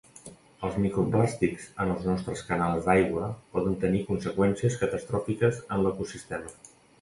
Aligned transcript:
Els 0.67 0.77
microplàstics 0.83 1.67
en 1.85 1.91
els 1.95 2.07
nostres 2.11 2.41
canals 2.47 2.87
d'aigua 2.87 3.27
poden 3.59 3.77
tenir 3.85 4.01
conseqüències 4.09 4.79
catastròfiques 4.85 5.61
en 5.77 5.85
l'ecosistema. 5.87 6.57